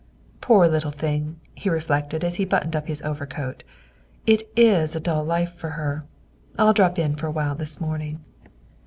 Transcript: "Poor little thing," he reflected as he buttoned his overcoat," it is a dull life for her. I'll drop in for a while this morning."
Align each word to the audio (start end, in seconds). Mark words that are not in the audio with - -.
"Poor 0.41 0.67
little 0.67 0.89
thing," 0.89 1.39
he 1.53 1.69
reflected 1.69 2.23
as 2.23 2.37
he 2.37 2.43
buttoned 2.43 2.73
his 2.87 3.03
overcoat," 3.03 3.63
it 4.25 4.51
is 4.55 4.95
a 4.95 4.99
dull 4.99 5.23
life 5.23 5.53
for 5.53 5.69
her. 5.77 6.03
I'll 6.57 6.73
drop 6.73 6.97
in 6.97 7.13
for 7.13 7.27
a 7.27 7.31
while 7.31 7.53
this 7.53 7.79
morning." 7.79 8.19